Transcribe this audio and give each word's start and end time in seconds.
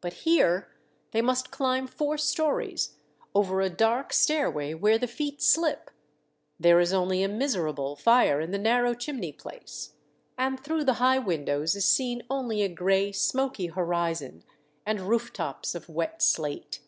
But 0.00 0.12
here, 0.12 0.68
they 1.10 1.20
must 1.20 1.50
climb 1.50 1.88
four 1.88 2.16
stories, 2.16 2.98
over 3.34 3.60
a 3.60 3.68
dark 3.68 4.12
stair 4.12 4.44
Country 4.44 4.74
Folk 4.74 4.76
in 4.76 4.78
Paris. 4.78 4.78
91 4.78 4.78
way 4.78 4.80
where 4.92 4.98
the 5.00 5.12
feet 5.12 5.42
slip; 5.42 5.90
there 6.60 6.78
is 6.78 6.92
only 6.92 7.24
a 7.24 7.28
miserable 7.28 7.96
fire 7.96 8.40
in 8.40 8.52
the 8.52 8.60
narrow 8.60 8.94
chimney 8.94 9.32
place, 9.32 9.94
and 10.38 10.60
through 10.62 10.84
the 10.84 10.94
high 11.02 11.18
windows 11.18 11.74
is 11.74 11.84
seen 11.84 12.22
only 12.30 12.62
a 12.62 12.68
gray, 12.68 13.10
smoky 13.10 13.66
horizon, 13.66 14.44
and 14.86 15.00
roof 15.00 15.32
tops 15.32 15.74
of 15.74 15.88
wet 15.88 16.22
slate. 16.22 16.78